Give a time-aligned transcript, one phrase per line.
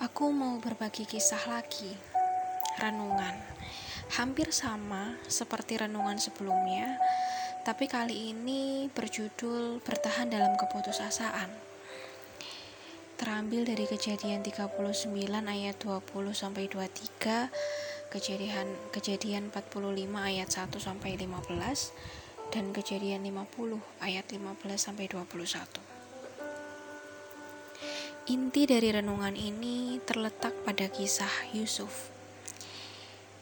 [0.00, 1.92] Aku mau berbagi kisah lagi,
[2.80, 3.36] renungan.
[4.16, 6.96] Hampir sama seperti renungan sebelumnya,
[7.68, 11.52] tapi kali ini berjudul Bertahan dalam Keputusasaan.
[13.20, 14.80] Terambil dari kejadian 39
[15.44, 16.00] ayat 20
[16.32, 17.52] sampai 23,
[18.08, 21.92] kejadian kejadian 45 ayat 1 sampai 15
[22.48, 25.89] dan kejadian 50 ayat 15 sampai 21.
[28.28, 32.12] Inti dari renungan ini terletak pada kisah Yusuf.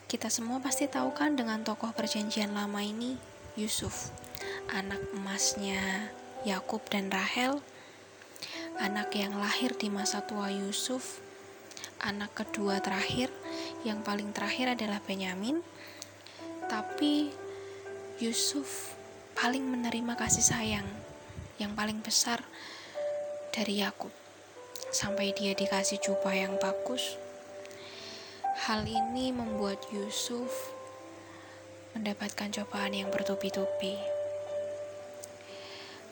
[0.07, 3.19] Kita semua pasti tahu kan dengan tokoh perjanjian lama ini,
[3.59, 4.15] Yusuf,
[4.71, 6.15] anak emasnya
[6.47, 7.59] Yakub dan Rahel,
[8.79, 11.19] anak yang lahir di masa tua Yusuf,
[11.99, 13.35] anak kedua terakhir,
[13.83, 15.59] yang paling terakhir adalah Benyamin,
[16.71, 17.35] tapi
[18.23, 18.95] Yusuf
[19.35, 20.87] paling menerima kasih sayang
[21.59, 22.47] yang paling besar
[23.51, 24.18] dari Yakub
[24.89, 27.21] sampai dia dikasih jubah yang bagus.
[28.69, 30.73] Hal ini membuat Yusuf
[31.93, 33.97] mendapatkan cobaan yang bertubi-tubi.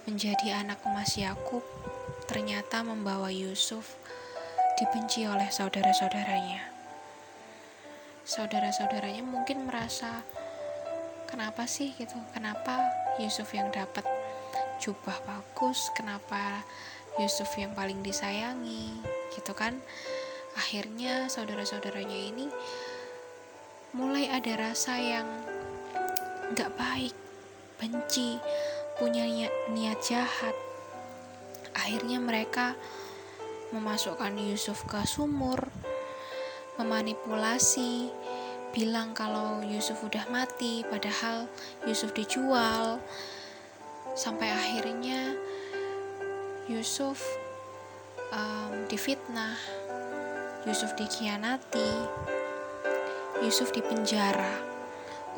[0.06, 1.64] Menjadi anak emas Yakub
[2.30, 3.98] ternyata membawa Yusuf
[4.78, 6.70] dibenci oleh saudara-saudaranya.
[8.26, 10.22] Saudara-saudaranya mungkin merasa
[11.26, 12.18] kenapa sih gitu?
[12.34, 12.82] Kenapa
[13.18, 14.04] Yusuf yang dapat
[14.78, 15.90] jubah bagus?
[15.94, 16.62] Kenapa
[17.16, 18.92] Yusuf yang paling disayangi
[19.32, 19.80] gitu kan?
[20.56, 22.48] Akhirnya saudara-saudaranya ini
[23.96, 25.28] mulai ada rasa yang
[26.52, 27.16] gak baik
[27.80, 28.40] benci
[28.96, 30.56] punya niat, niat jahat.
[31.76, 32.72] Akhirnya mereka
[33.72, 35.68] memasukkan Yusuf ke sumur
[36.76, 38.12] memanipulasi
[38.76, 41.48] bilang kalau Yusuf udah mati padahal
[41.88, 43.00] Yusuf dijual.
[44.16, 45.36] Sampai akhirnya
[46.66, 47.22] Yusuf
[48.34, 49.54] um, difitnah,
[50.66, 51.94] Yusuf dikhianati,
[53.38, 54.50] Yusuf dipenjara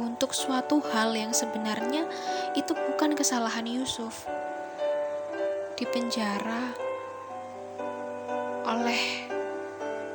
[0.01, 2.09] untuk suatu hal yang sebenarnya
[2.57, 4.25] itu bukan kesalahan Yusuf.
[5.77, 6.73] Dipenjara
[8.65, 9.29] oleh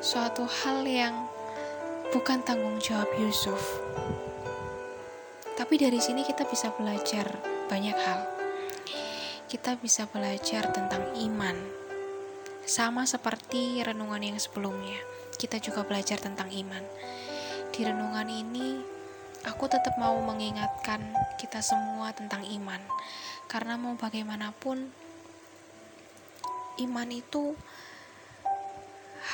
[0.01, 1.29] suatu hal yang
[2.09, 3.61] bukan tanggung jawab Yusuf.
[5.53, 7.37] Tapi dari sini kita bisa belajar
[7.69, 8.32] banyak hal
[9.53, 11.53] kita bisa belajar tentang iman.
[12.65, 14.97] Sama seperti renungan yang sebelumnya,
[15.37, 16.81] kita juga belajar tentang iman.
[17.69, 18.81] Di renungan ini,
[19.45, 21.05] aku tetap mau mengingatkan
[21.37, 22.81] kita semua tentang iman,
[23.45, 24.89] karena mau bagaimanapun,
[26.81, 27.53] iman itu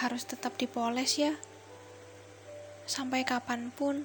[0.04, 1.32] harus tetap dipoles, ya.
[2.84, 4.04] Sampai kapan pun,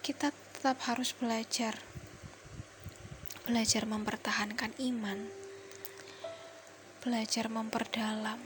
[0.00, 1.84] kita tetap harus belajar
[3.46, 5.22] belajar mempertahankan iman,
[6.98, 8.42] belajar memperdalam.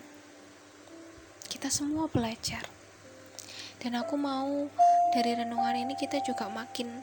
[1.49, 2.69] Kita semua belajar,
[3.81, 4.69] dan aku mau
[5.17, 7.01] dari renungan ini kita juga makin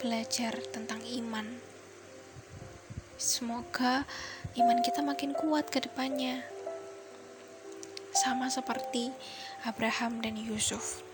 [0.00, 1.44] belajar tentang iman.
[3.20, 4.08] Semoga
[4.56, 6.40] iman kita makin kuat ke depannya,
[8.16, 9.12] sama seperti
[9.68, 11.04] Abraham dan Yusuf.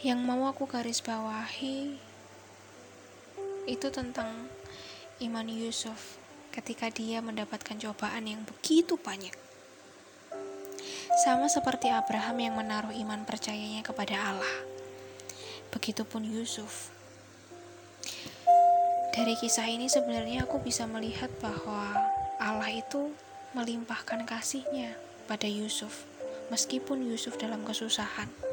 [0.00, 1.92] Yang mau aku garis bawahi
[3.68, 4.48] itu tentang
[5.20, 6.16] iman Yusuf
[6.56, 9.36] ketika dia mendapatkan cobaan yang begitu banyak.
[11.20, 14.56] Sama seperti Abraham yang menaruh iman percayanya kepada Allah.
[15.68, 16.88] Begitupun Yusuf.
[19.12, 21.92] Dari kisah ini sebenarnya aku bisa melihat bahwa
[22.40, 23.12] Allah itu
[23.52, 24.96] melimpahkan kasihnya
[25.28, 26.08] pada Yusuf,
[26.48, 28.49] meskipun Yusuf dalam kesusahan.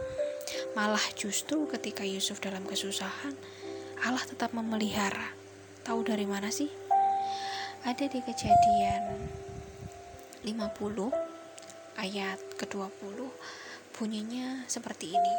[0.74, 3.38] Malah justru ketika Yusuf dalam kesusahan,
[4.04, 5.32] Allah tetap memelihara.
[5.88, 6.68] Tahu dari mana sih?
[7.88, 9.04] Ada di kejadian
[10.44, 11.14] 50
[11.96, 13.18] ayat ke-20
[13.96, 15.36] bunyinya seperti ini.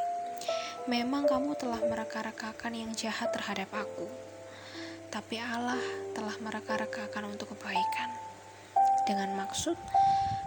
[0.88, 4.08] Memang kamu telah mereka-rekakan yang jahat terhadap aku,
[5.12, 5.76] tapi Allah
[6.16, 8.08] telah mereka-rekakan untuk kebaikan.
[9.04, 9.76] Dengan maksud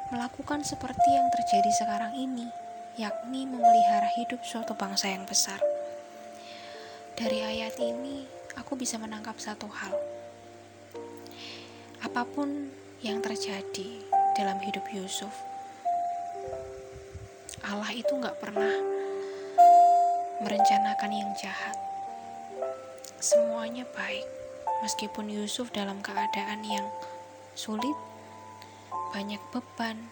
[0.09, 5.63] melakukan seperti yang terjadi sekarang ini yakni memelihara hidup suatu bangsa yang besar.
[7.15, 8.27] Dari ayat ini,
[8.59, 9.95] aku bisa menangkap satu hal.
[12.03, 12.67] Apa pun
[12.99, 14.03] yang terjadi
[14.35, 15.31] dalam hidup Yusuf,
[17.63, 18.73] Allah itu gak pernah
[20.43, 21.77] merencanakan yang jahat.
[23.21, 24.25] Semuanya baik,
[24.83, 26.89] meskipun Yusuf dalam keadaan yang
[27.55, 27.95] sulit,
[29.15, 30.09] banyak beban,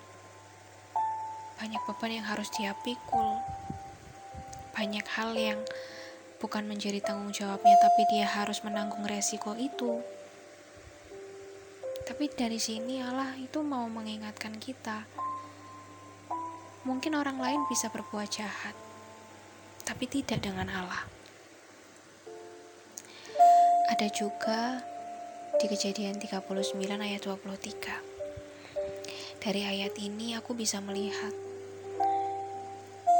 [1.60, 3.36] banyak beban yang harus dia pikul.
[4.72, 5.60] Banyak hal yang
[6.40, 10.00] bukan menjadi tanggung jawabnya, tapi dia harus menanggung resiko itu.
[12.08, 15.04] Tapi dari sini Allah itu mau mengingatkan kita.
[16.88, 18.72] Mungkin orang lain bisa berbuat jahat,
[19.84, 21.04] tapi tidak dengan Allah.
[23.92, 24.80] Ada juga
[25.60, 26.56] di kejadian 39
[27.04, 29.44] ayat 23.
[29.44, 31.49] Dari ayat ini aku bisa melihat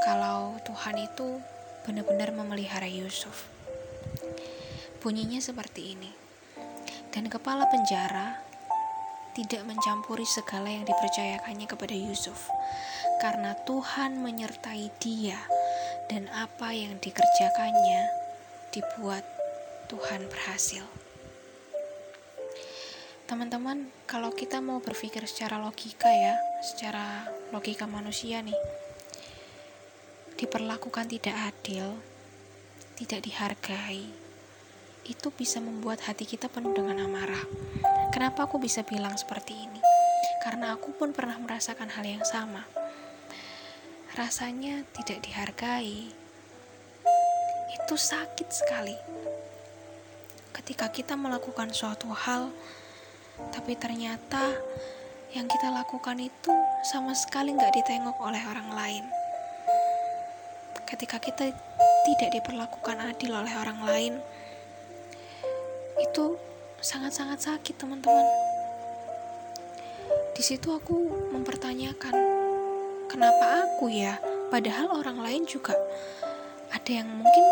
[0.10, 1.38] kalau Tuhan itu
[1.86, 3.46] benar-benar memelihara Yusuf.
[5.06, 6.10] Bunyinya seperti ini.
[7.14, 8.42] Dan kepala penjara
[9.38, 12.50] tidak mencampuri segala yang dipercayakannya kepada Yusuf,
[13.22, 15.38] karena Tuhan menyertai dia,
[16.10, 18.10] dan apa yang dikerjakannya
[18.74, 19.22] dibuat
[19.94, 20.90] Tuhan berhasil.
[23.30, 26.34] Teman-teman, kalau kita mau berpikir secara logika ya,
[26.66, 28.58] secara logika manusia nih,
[30.40, 32.00] diperlakukan tidak adil,
[32.96, 34.08] tidak dihargai,
[35.04, 37.44] itu bisa membuat hati kita penuh dengan amarah.
[38.16, 39.84] Kenapa aku bisa bilang seperti ini?
[40.40, 42.64] Karena aku pun pernah merasakan hal yang sama.
[44.16, 46.08] Rasanya tidak dihargai.
[47.76, 48.96] Itu sakit sekali.
[50.56, 52.48] Ketika kita melakukan suatu hal,
[53.52, 54.56] tapi ternyata
[55.36, 56.54] yang kita lakukan itu
[56.88, 59.06] sama sekali nggak ditengok oleh orang lain.
[60.90, 61.54] Ketika kita
[62.02, 64.14] tidak diperlakukan adil oleh orang lain,
[66.02, 66.34] itu
[66.82, 68.26] sangat-sangat sakit teman-teman.
[70.34, 72.16] Di situ aku mempertanyakan
[73.06, 74.18] kenapa aku ya?
[74.50, 75.78] Padahal orang lain juga
[76.74, 77.46] ada yang mungkin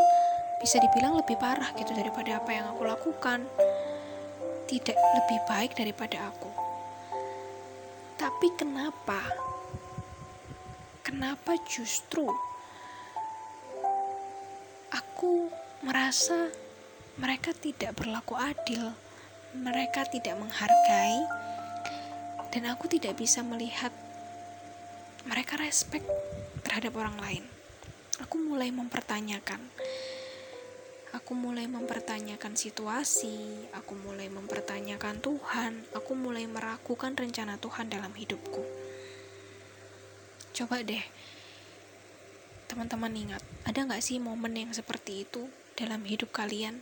[0.58, 3.46] bisa dibilang lebih parah gitu daripada apa yang aku lakukan.
[4.66, 6.50] Tidak lebih baik daripada aku.
[8.18, 9.22] Tapi kenapa?
[11.06, 12.26] Kenapa justru
[15.18, 15.50] aku
[15.82, 16.46] merasa
[17.18, 18.94] mereka tidak berlaku adil,
[19.58, 21.26] mereka tidak menghargai,
[22.54, 23.90] dan aku tidak bisa melihat
[25.26, 26.06] mereka respect
[26.62, 27.44] terhadap orang lain.
[28.22, 29.58] Aku mulai mempertanyakan,
[31.18, 38.62] aku mulai mempertanyakan situasi, aku mulai mempertanyakan Tuhan, aku mulai meragukan rencana Tuhan dalam hidupku.
[40.54, 41.02] Coba deh,
[42.78, 46.78] teman-teman ingat, ada nggak sih momen yang seperti itu dalam hidup kalian?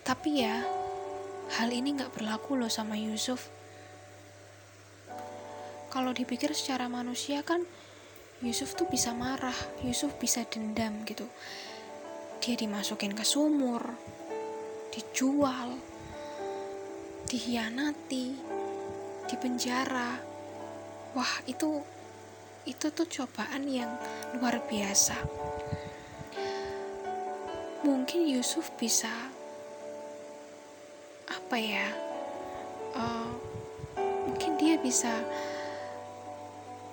[0.00, 0.64] Tapi ya,
[1.60, 3.52] hal ini gak berlaku loh sama Yusuf.
[5.92, 7.60] Kalau dipikir secara manusia kan,
[8.40, 9.52] Yusuf tuh bisa marah,
[9.84, 11.28] Yusuf bisa dendam gitu.
[12.40, 13.92] Dia dimasukin ke sumur,
[14.88, 15.76] dijual,
[17.28, 18.32] dihianati,
[19.28, 20.37] dipenjara.
[21.18, 21.82] Wah, itu
[22.62, 23.90] itu tuh cobaan yang
[24.38, 25.18] luar biasa.
[27.82, 29.10] Mungkin Yusuf bisa
[31.26, 31.90] apa ya
[32.94, 33.34] uh,
[34.30, 35.10] mungkin dia bisa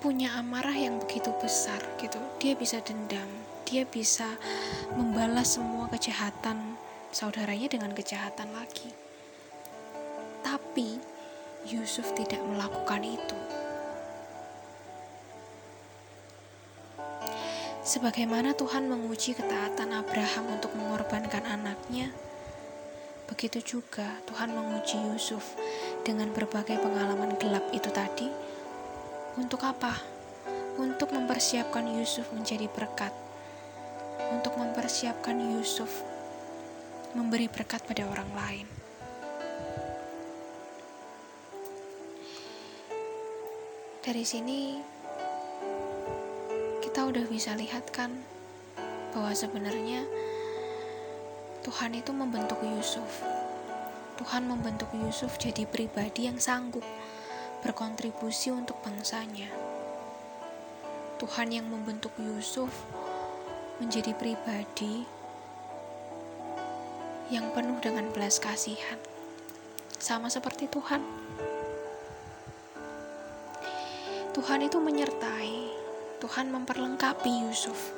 [0.02, 2.18] punya amarah yang begitu besar gitu.
[2.42, 3.30] Dia bisa dendam
[3.62, 4.26] dia bisa
[4.98, 6.74] membalas semua kejahatan
[7.14, 8.90] saudaranya dengan kejahatan lagi.
[10.42, 10.98] Tapi
[11.70, 13.55] Yusuf tidak melakukan itu
[17.86, 22.10] Sebagaimana Tuhan menguji ketaatan Abraham untuk mengorbankan anaknya,
[23.26, 25.58] Begitu juga Tuhan menguji Yusuf
[26.06, 28.30] dengan berbagai pengalaman gelap itu tadi.
[29.34, 29.98] Untuk apa?
[30.78, 33.10] Untuk mempersiapkan Yusuf menjadi berkat.
[34.30, 35.90] Untuk mempersiapkan Yusuf
[37.18, 38.66] memberi berkat pada orang lain.
[44.06, 44.78] Dari sini
[46.96, 48.08] kita udah bisa lihat kan
[49.12, 50.08] bahwa sebenarnya
[51.60, 53.20] Tuhan itu membentuk Yusuf.
[54.16, 56.80] Tuhan membentuk Yusuf jadi pribadi yang sanggup
[57.60, 59.52] berkontribusi untuk bangsanya.
[61.20, 62.72] Tuhan yang membentuk Yusuf
[63.76, 65.04] menjadi pribadi
[67.28, 68.96] yang penuh dengan belas kasihan,
[70.00, 71.04] sama seperti Tuhan.
[74.32, 75.65] Tuhan itu menyertai,
[76.16, 77.92] Tuhan memperlengkapi Yusuf.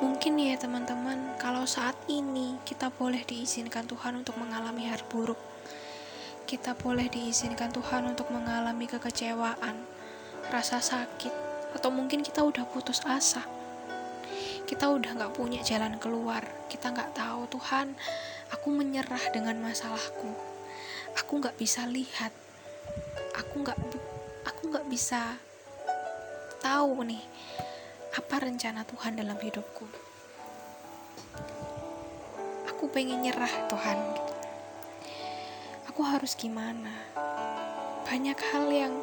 [0.00, 5.36] Mungkin ya teman-teman, kalau saat ini kita boleh diizinkan Tuhan untuk mengalami hal buruk.
[6.48, 9.76] Kita boleh diizinkan Tuhan untuk mengalami kekecewaan,
[10.48, 11.32] rasa sakit,
[11.76, 13.44] atau mungkin kita udah putus asa.
[14.64, 16.42] Kita udah gak punya jalan keluar.
[16.72, 17.92] Kita gak tahu Tuhan,
[18.56, 20.32] aku menyerah dengan masalahku.
[21.20, 22.32] Aku gak bisa lihat.
[23.36, 23.76] Aku gak,
[24.66, 25.38] aku gak bisa
[26.58, 27.22] tahu nih
[28.18, 29.86] apa rencana Tuhan dalam hidupku.
[32.66, 33.94] aku pengen nyerah Tuhan.
[35.86, 36.90] Aku harus gimana?
[38.10, 38.94] Banyak hal yang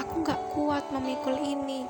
[0.00, 1.84] aku gak kuat memikul ini.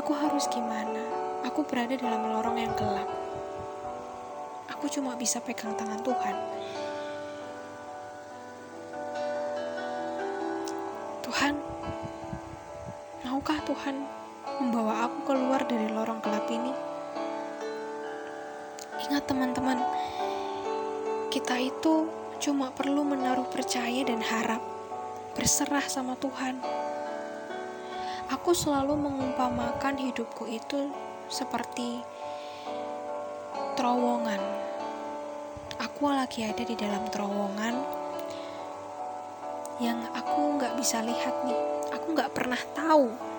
[0.00, 1.04] Aku harus gimana?
[1.44, 3.12] Aku berada dalam lorong yang gelap.
[4.72, 6.55] Aku cuma bisa pegang tangan Tuhan
[13.86, 14.02] Tuhan
[14.66, 16.74] membawa aku keluar dari lorong gelap ini
[19.06, 19.78] ingat teman-teman
[21.30, 22.10] kita itu
[22.42, 24.58] cuma perlu menaruh percaya dan harap,
[25.38, 26.58] berserah sama Tuhan.
[28.34, 30.90] Aku selalu mengumpamakan hidupku itu
[31.30, 32.02] seperti
[33.78, 34.42] terowongan.
[35.78, 37.74] Aku lagi ada di dalam terowongan
[39.78, 41.60] yang aku nggak bisa lihat nih.
[41.94, 43.35] Aku nggak pernah tahu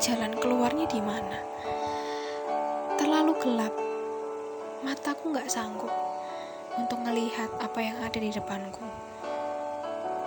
[0.00, 1.36] jalan keluarnya di mana.
[2.96, 3.74] Terlalu gelap,
[4.80, 5.92] mataku nggak sanggup
[6.80, 8.80] untuk melihat apa yang ada di depanku.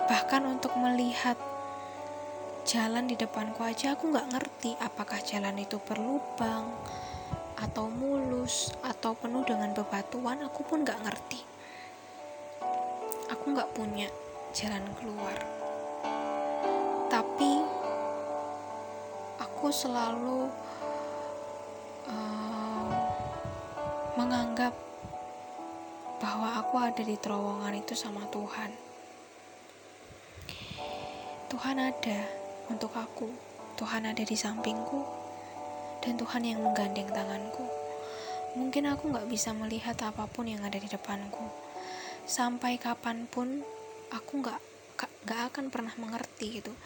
[0.06, 1.34] Bahkan untuk melihat
[2.62, 6.70] jalan di depanku aja aku nggak ngerti apakah jalan itu berlubang
[7.58, 11.42] atau mulus atau penuh dengan bebatuan aku pun nggak ngerti.
[13.26, 14.06] Aku nggak punya
[14.54, 15.63] jalan keluar.
[19.64, 20.44] Aku selalu
[22.04, 22.92] uh,
[24.12, 24.76] menganggap
[26.20, 28.68] bahwa aku ada di terowongan itu sama Tuhan.
[31.48, 32.28] Tuhan ada
[32.68, 33.32] untuk aku,
[33.80, 35.00] Tuhan ada di sampingku,
[36.04, 37.64] dan Tuhan yang menggandeng tanganku.
[38.60, 41.48] Mungkin aku gak bisa melihat apa pun yang ada di depanku.
[42.28, 43.64] Sampai kapan pun
[44.12, 44.60] aku gak,
[45.24, 46.76] gak akan pernah mengerti gitu.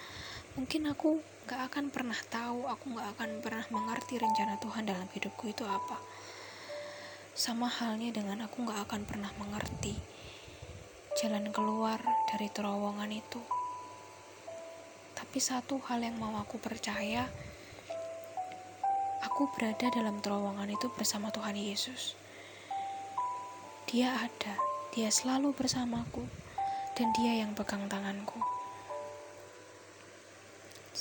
[0.58, 5.54] Mungkin aku gak akan pernah tahu, aku gak akan pernah mengerti rencana Tuhan dalam hidupku
[5.54, 6.02] itu apa
[7.38, 9.94] sama halnya dengan aku gak akan pernah mengerti
[11.22, 13.38] jalan keluar dari terowongan itu.
[15.14, 17.30] Tapi satu hal yang mau aku percaya,
[19.22, 22.18] aku berada dalam terowongan itu bersama Tuhan Yesus.
[23.86, 24.54] Dia ada,
[24.90, 26.26] dia selalu bersamaku,
[26.98, 28.57] dan dia yang pegang tanganku.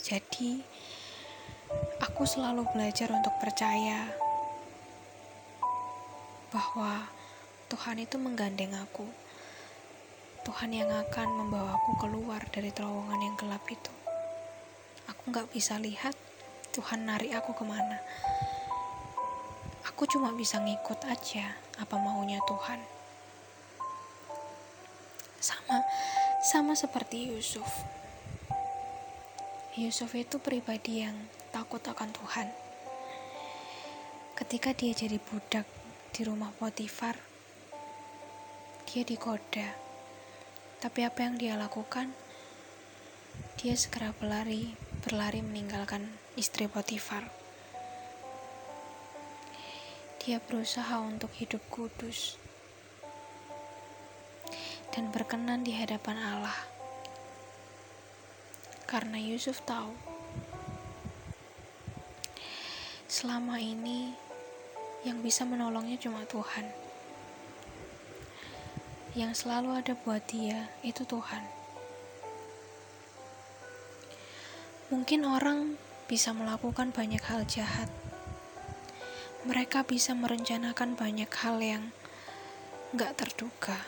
[0.08, 0.64] Jadi,
[2.00, 4.08] aku selalu belajar untuk percaya
[6.48, 7.12] bahwa
[7.68, 9.04] Tuhan itu menggandeng aku.
[10.48, 13.92] Tuhan yang akan membawaku keluar dari terowongan yang gelap itu.
[15.12, 16.16] Aku gak bisa lihat
[16.72, 18.00] Tuhan narik aku ke mana.
[19.92, 21.52] Aku cuma bisa ngikut aja
[21.84, 22.80] apa maunya Tuhan.
[25.44, 25.84] Sama,
[26.48, 27.97] sama seperti Yusuf.
[29.78, 31.14] Yusuf itu pribadi yang
[31.54, 32.50] takut akan Tuhan.
[34.34, 35.70] Ketika dia jadi budak
[36.18, 37.14] di rumah Potifar,
[38.90, 39.78] dia digoda.
[40.82, 42.10] Tapi apa yang dia lakukan?
[43.62, 44.74] Dia segera berlari,
[45.06, 47.30] berlari meninggalkan istri Potifar.
[50.26, 52.42] Dia berusaha untuk hidup kudus
[54.90, 56.77] dan berkenan di hadapan Allah.
[58.88, 59.92] Karena Yusuf tahu
[63.08, 64.16] selama ini
[65.08, 66.68] yang bisa menolongnya cuma Tuhan.
[69.16, 71.44] Yang selalu ada buat dia itu Tuhan.
[74.88, 75.76] Mungkin orang
[76.08, 77.92] bisa melakukan banyak hal jahat.
[79.44, 81.84] Mereka bisa merencanakan banyak hal yang
[82.96, 83.80] gak terduga,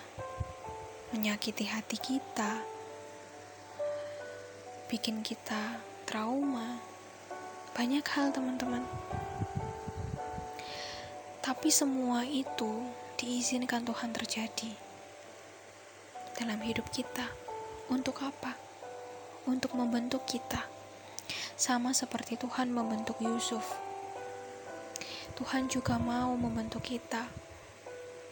[1.15, 2.78] menyakiti hati kita,
[4.89, 5.77] bikin kita
[6.09, 6.81] trauma.
[7.77, 8.81] Banyak hal, teman-teman.
[11.45, 12.89] Tapi semua itu
[13.21, 14.73] diizinkan Tuhan terjadi
[16.41, 17.29] dalam hidup kita.
[17.93, 18.57] Untuk apa?
[19.45, 20.65] Untuk membentuk kita.
[21.53, 23.77] Sama seperti Tuhan membentuk Yusuf.
[25.37, 27.29] Tuhan juga mau membentuk kita.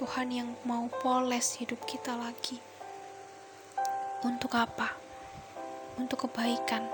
[0.02, 2.58] Tuhan yang mau poles hidup kita lagi.
[4.26, 5.07] Untuk apa?
[5.98, 6.86] Untuk kebaikan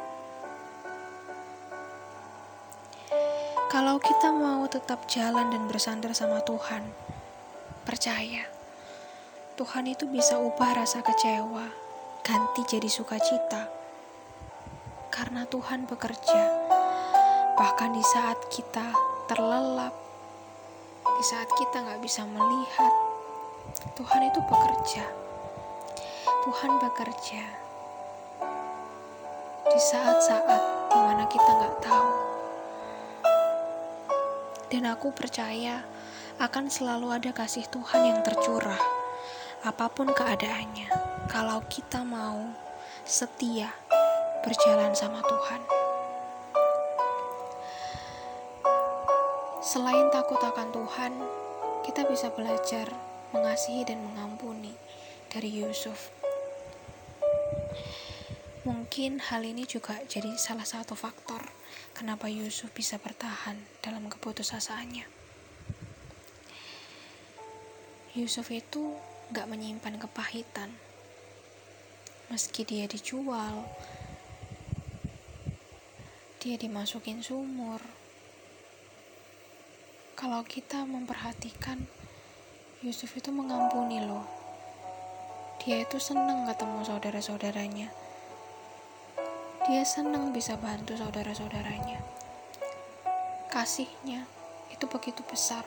[3.74, 6.86] Kalau kita mau tetap jalan dan bersandar sama Tuhan,
[7.84, 8.46] percaya
[9.58, 11.74] Tuhan itu bisa ubah rasa kecewa
[12.22, 13.70] ganti jadi sukacita.
[15.10, 16.42] Karena Tuhan bekerja,
[17.58, 18.94] bahkan di saat kita
[19.26, 19.98] terlelap,
[21.06, 22.94] di saat kita nggak bisa melihat,
[23.98, 25.06] Tuhan itu bekerja.
[26.46, 27.63] Tuhan bekerja
[29.74, 30.62] di saat-saat
[30.94, 32.10] di mana kita nggak tahu
[34.70, 35.82] dan aku percaya
[36.42, 38.82] akan selalu ada kasih Tuhan yang tercurah,
[39.62, 40.90] apa pun keadaannya,
[41.30, 42.50] kalau kita mau
[43.06, 43.70] setia
[44.42, 45.62] berjalan sama Tuhan.
[49.62, 51.14] Selain takut akan Tuhan,
[51.86, 52.90] kita bisa belajar
[53.30, 54.74] mengasihi dan mengampuni
[55.30, 56.23] dari Yusuf.
[58.64, 61.52] Mungkin hal ini juga jadi salah satu faktor
[61.92, 65.04] kenapa Yusuf bisa bertahan dalam keputusasaannya.
[68.16, 68.96] Yusuf itu
[69.36, 70.72] gak menyimpan kepahitan.
[72.32, 73.68] Meski dia dijual,
[76.40, 77.84] dia dimasukin sumur.
[80.16, 81.84] Kalau kita memperhatikan,
[82.80, 84.24] Yusuf itu mengampuni loh.
[85.60, 88.03] Dia itu senang ketemu saudara-saudaranya.
[89.64, 92.04] Dia senang bisa bantu saudara-saudaranya.
[93.48, 94.28] Kasihnya
[94.68, 95.64] itu begitu besar.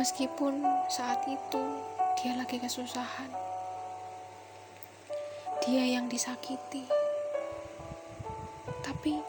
[0.00, 1.60] Meskipun saat itu
[2.16, 3.28] dia lagi kesusahan,
[5.60, 6.88] dia yang disakiti,
[8.80, 9.20] tapi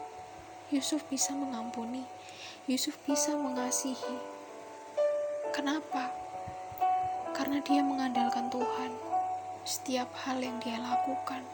[0.72, 2.08] Yusuf bisa mengampuni,
[2.64, 4.16] Yusuf bisa mengasihi.
[5.52, 6.08] Kenapa?
[7.36, 9.11] Karena dia mengandalkan Tuhan.
[9.62, 11.46] Setiap hal yang dia lakukan,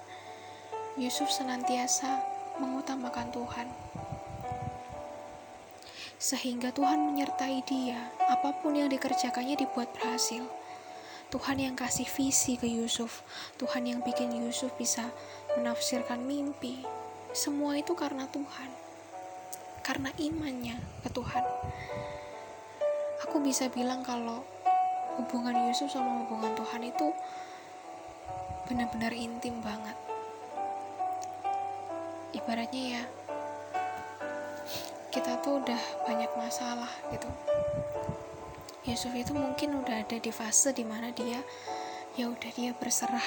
[0.97, 2.25] Yusuf senantiasa
[2.57, 3.69] mengutamakan Tuhan
[6.19, 8.11] sehingga Tuhan menyertai dia.
[8.27, 10.43] Apa pun yang dikerjakannya dibuat berhasil.
[11.29, 13.23] Tuhan yang kasih visi ke Yusuf,
[13.61, 15.13] Tuhan yang bikin Yusuf bisa
[15.55, 16.83] menafsirkan mimpi.
[17.37, 18.71] Semua itu karena Tuhan,
[19.85, 21.45] karena imannya ke Tuhan.
[23.29, 24.41] Aku bisa bilang kalau
[25.21, 27.13] hubungan Yusuf sama hubungan Tuhan itu
[28.69, 29.97] benar-benar intim banget.
[32.37, 33.03] Ibaratnya ya,
[35.09, 37.25] kita tuh udah banyak masalah gitu.
[38.85, 41.41] Yusuf itu mungkin udah ada di fase di mana dia
[42.21, 43.25] ya udah dia berserah.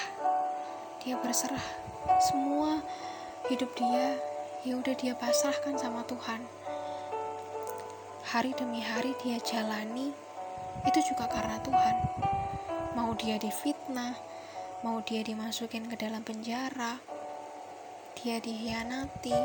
[1.02, 1.66] Dia berserah.
[2.22, 2.78] Semua
[3.50, 4.22] hidup dia
[4.62, 6.46] ya udah dia pasrahkan sama Tuhan.
[8.30, 10.14] Hari demi hari dia jalani
[10.86, 11.96] itu juga karena Tuhan.
[12.94, 14.31] Mau dia difitnah
[14.82, 16.98] mau dia dimasukin ke dalam penjara
[18.18, 19.38] dia dihianati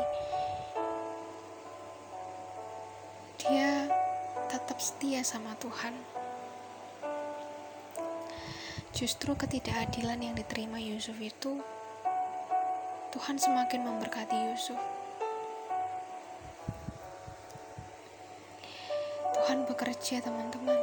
[3.37, 3.87] dia
[4.47, 5.93] tetap setia sama Tuhan.
[8.95, 11.61] Justru ketidakadilan yang diterima Yusuf itu,
[13.13, 14.79] Tuhan semakin memberkati Yusuf.
[19.37, 20.81] Tuhan bekerja, teman-teman.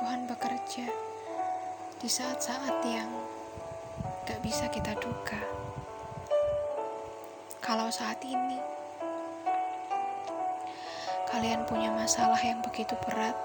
[0.00, 0.86] Tuhan bekerja
[2.00, 3.25] di saat-saat yang
[4.26, 5.38] gak bisa kita duga.
[7.62, 8.58] Kalau saat ini,
[11.30, 13.38] kalian punya masalah yang begitu berat,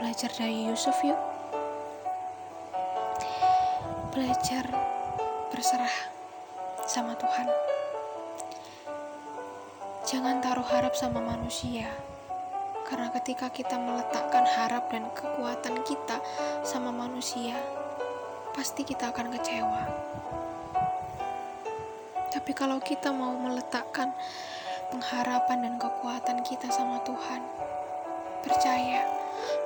[0.00, 1.20] belajar dari Yusuf yuk.
[4.16, 4.64] Belajar
[5.52, 5.96] berserah
[6.88, 7.48] sama Tuhan.
[10.08, 11.92] Jangan taruh harap sama manusia.
[12.90, 16.18] Karena ketika kita meletakkan harap dan kekuatan kita
[16.66, 17.54] sama manusia,
[18.50, 19.82] pasti kita akan kecewa.
[22.34, 24.10] Tapi kalau kita mau meletakkan
[24.90, 27.46] pengharapan dan kekuatan kita sama Tuhan,
[28.42, 29.06] percaya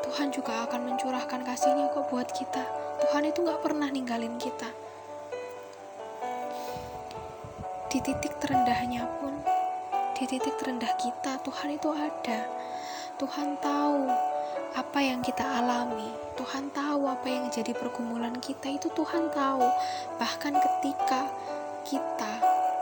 [0.05, 2.61] Tuhan juga akan mencurahkan kasihnya kok buat kita.
[3.09, 4.69] Tuhan itu gak pernah ninggalin kita.
[7.89, 9.33] Di titik terendahnya pun,
[10.13, 12.41] di titik terendah kita, Tuhan itu ada.
[13.15, 14.11] Tuhan tahu
[14.75, 16.11] apa yang kita alami.
[16.35, 19.63] Tuhan tahu apa yang jadi pergumulan kita itu Tuhan tahu.
[20.19, 21.31] Bahkan ketika
[21.87, 22.33] kita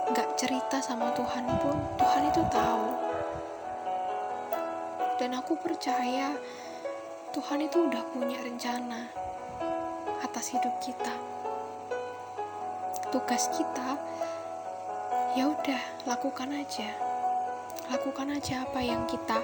[0.09, 2.85] nggak cerita sama Tuhan pun Tuhan itu tahu
[5.15, 6.35] dan aku percaya
[7.31, 9.07] Tuhan itu udah punya rencana
[10.19, 11.15] atas hidup kita
[13.15, 13.95] tugas kita
[15.39, 16.91] ya udah lakukan aja
[17.87, 19.39] lakukan aja apa yang kita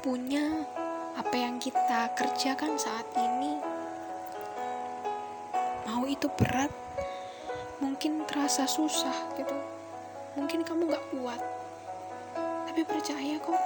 [0.00, 0.64] punya
[1.12, 3.60] apa yang kita kerjakan saat ini
[5.84, 6.72] mau itu berat
[7.84, 9.52] mungkin terasa susah gitu.
[10.40, 11.42] Mungkin kamu gak kuat
[12.64, 13.60] tapi percaya kok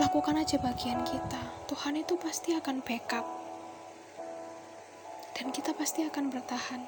[0.00, 1.68] lakukan aja bagian kita.
[1.68, 3.26] Tuhan itu pasti akan backup
[5.36, 6.80] dan kita pasti akan bertahan.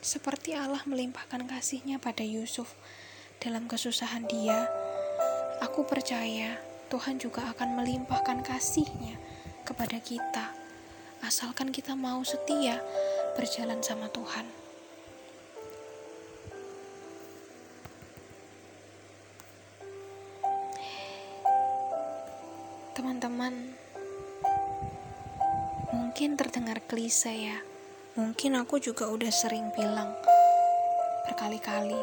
[0.00, 2.72] Seperti Allah melimpahkan kasihnya pada Yusuf
[3.42, 4.85] dalam kesusahan dia
[5.64, 6.60] Aku percaya
[6.92, 9.16] Tuhan juga akan melimpahkan kasihnya
[9.64, 10.52] kepada kita,
[11.24, 12.78] asalkan kita mau setia
[13.34, 14.46] berjalan sama Tuhan.
[22.92, 23.76] Teman-teman,
[25.92, 27.58] mungkin terdengar klise ya.
[28.16, 30.16] Mungkin aku juga udah sering bilang
[31.28, 32.00] berkali-kali.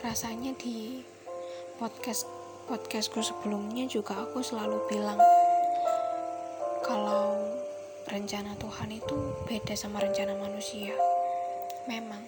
[0.00, 1.04] Rasanya di
[1.76, 2.37] podcast
[2.68, 5.16] podcastku sebelumnya juga aku selalu bilang
[6.84, 7.40] kalau
[8.04, 9.16] rencana Tuhan itu
[9.48, 10.92] beda sama rencana manusia.
[11.88, 12.20] Memang,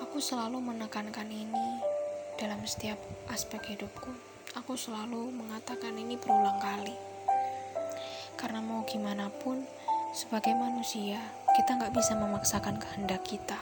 [0.00, 1.84] aku selalu menekankan ini
[2.40, 2.96] dalam setiap
[3.28, 4.08] aspek hidupku.
[4.56, 6.96] Aku selalu mengatakan ini berulang kali.
[8.40, 9.68] Karena mau gimana pun,
[10.16, 11.20] sebagai manusia,
[11.60, 13.60] kita nggak bisa memaksakan kehendak kita.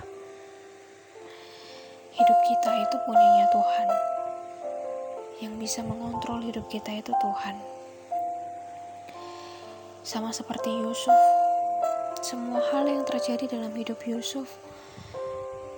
[2.15, 4.20] Hidup kita itu punyanya Tuhan.
[5.41, 7.57] Yang bisa mengontrol hidup kita itu Tuhan.
[10.05, 11.17] Sama seperti Yusuf,
[12.21, 14.61] semua hal yang terjadi dalam hidup Yusuf,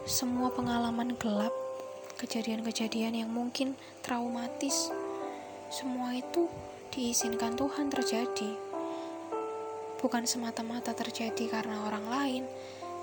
[0.02, 1.54] semua pengalaman gelap,
[2.18, 4.90] kejadian-kejadian yang mungkin traumatis,
[5.70, 6.50] semua itu
[6.90, 8.58] diizinkan Tuhan terjadi.
[10.02, 12.44] Bukan semata-mata terjadi karena orang lain,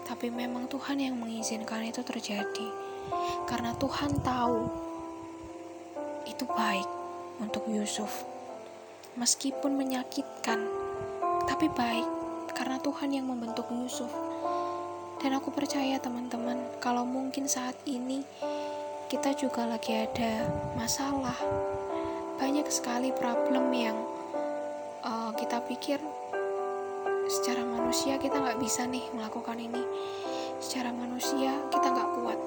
[0.03, 2.67] tapi memang Tuhan yang mengizinkan itu terjadi.
[3.47, 4.88] Karena Tuhan tahu
[6.29, 6.85] itu baik
[7.41, 8.23] untuk Yusuf.
[9.17, 10.61] Meskipun menyakitkan,
[11.49, 12.05] tapi baik
[12.53, 14.13] karena Tuhan yang membentuk Yusuf.
[15.19, 18.23] Dan aku percaya teman-teman, kalau mungkin saat ini
[19.09, 21.35] kita juga lagi ada masalah,
[22.39, 23.97] banyak sekali problem yang
[25.03, 25.99] uh, kita pikir
[27.29, 29.83] secara manusia kita nggak bisa nih melakukan ini.
[30.59, 32.39] Secara manusia kita nggak kuat.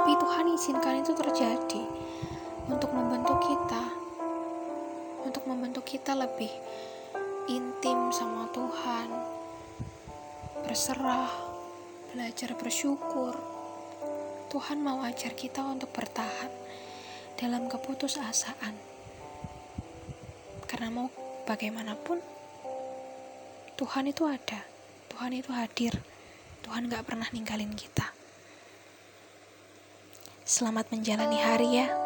[0.00, 1.84] Tapi Tuhan izinkan itu terjadi
[2.72, 4.00] untuk membentuk kita
[5.28, 6.48] untuk membentuk kita lebih
[7.46, 9.08] intim sama Tuhan,
[10.64, 11.30] berserah,
[12.12, 13.36] belajar bersyukur.
[14.50, 16.50] Tuhan mau ajar kita untuk bertahan
[17.38, 18.74] dalam keputusasaan.
[20.66, 21.06] Karena mau
[21.46, 22.18] bagaimanapun,
[23.78, 24.66] Tuhan itu ada,
[25.14, 25.94] Tuhan itu hadir,
[26.66, 28.19] Tuhan gak pernah ninggalin kita.
[30.50, 31.99] Selamat menjalani hari ya.